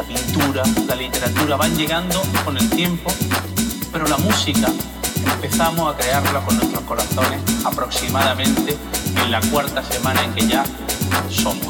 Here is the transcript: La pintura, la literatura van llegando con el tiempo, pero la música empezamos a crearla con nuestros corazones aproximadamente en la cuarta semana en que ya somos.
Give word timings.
La 0.00 0.06
pintura, 0.06 0.62
la 0.86 0.94
literatura 0.94 1.56
van 1.56 1.76
llegando 1.76 2.22
con 2.44 2.56
el 2.56 2.70
tiempo, 2.70 3.12
pero 3.92 4.06
la 4.06 4.16
música 4.16 4.68
empezamos 5.34 5.92
a 5.92 5.96
crearla 5.96 6.40
con 6.40 6.56
nuestros 6.56 6.82
corazones 6.84 7.40
aproximadamente 7.64 8.78
en 9.22 9.30
la 9.30 9.40
cuarta 9.50 9.82
semana 9.82 10.24
en 10.24 10.32
que 10.32 10.46
ya 10.46 10.64
somos. 11.28 11.69